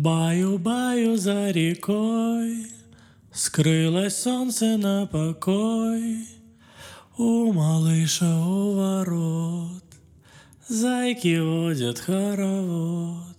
[0.00, 2.66] Баю-баю за рекой,
[3.32, 6.18] Скрылось солнце на покой.
[7.16, 9.84] У малыша у ворот
[10.68, 13.36] Зайки водят хоровод.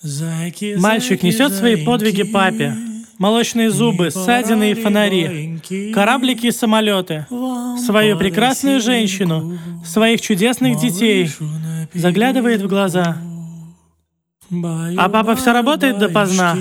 [0.00, 2.76] Зайки, Мальчик зайки, несет свои подвиги папе.
[3.18, 5.60] Молочные зубы, ссадины и фонари,
[5.92, 7.26] кораблики и самолеты,
[7.84, 11.30] свою прекрасную женщину, своих чудесных детей,
[11.94, 13.16] заглядывает в глаза.
[14.50, 16.56] А папа баю, работает допоздна.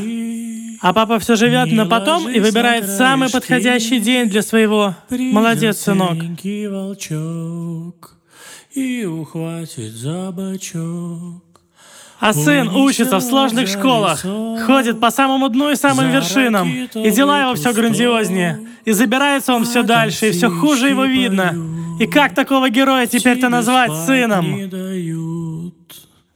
[0.81, 4.95] А папа все живет на потом и выбирает самый подходящий день для своего.
[5.09, 6.17] Молодец, сынок.
[6.69, 8.17] волчок
[8.73, 11.43] и ухватит за бочок.
[12.19, 14.21] А сын учится в сложных школах,
[14.65, 19.65] ходит по самому дну и самым вершинам, и дела его все грандиознее, и забирается он
[19.65, 21.53] все дальше, и все хуже его видно.
[21.99, 24.69] И как такого героя теперь-то назвать сыном?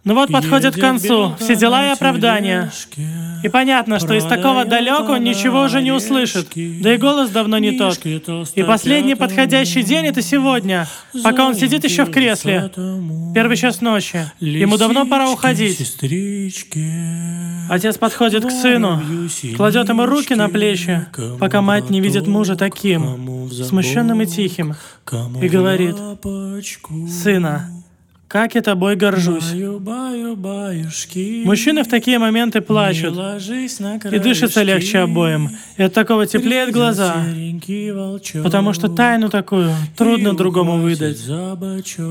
[0.07, 2.71] Ну вот подходит к концу, все дела и оправдания.
[3.43, 7.77] И понятно, что из такого он ничего уже не услышит, да и голос давно не
[7.77, 7.99] тот.
[8.05, 10.87] И последний подходящий день это сегодня,
[11.23, 12.71] пока он сидит еще в кресле.
[13.35, 14.31] Первый час ночи.
[14.39, 15.77] Ему давно пора уходить.
[17.69, 19.01] Отец подходит к сыну,
[19.57, 21.05] кладет ему руки на плечи,
[21.37, 24.73] пока мать не видит мужа таким, смущенным и тихим,
[25.41, 25.97] и говорит,
[27.09, 27.69] «Сына,
[28.27, 29.53] как я тобой горжусь».
[31.45, 37.25] Мужчины в такие моменты плачут, и дышится легче обоим, и от такого теплеют глаза,
[38.43, 41.19] потому что тайну такую трудно другому выдать.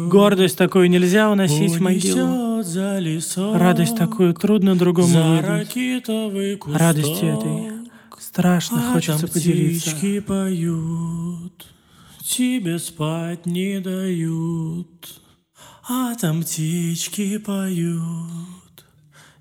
[0.08, 2.62] Гордость такую нельзя уносить в могилу.
[3.54, 5.76] Радость такую трудно другому выдать.
[6.66, 7.76] Радости этой
[8.36, 9.96] страшно хочется поделиться.
[10.26, 11.66] поют,
[12.22, 15.20] тебе спать не дают.
[15.88, 18.84] А там птички поют,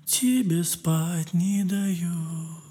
[0.04, 2.65] тебе спать не дают.